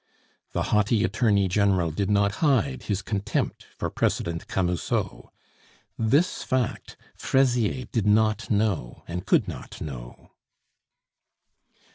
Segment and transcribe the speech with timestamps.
[0.53, 5.31] The haughty attorney general did not hide his contempt for President Camusot.
[5.95, 10.31] This fact Fraisier did not know, and could not know.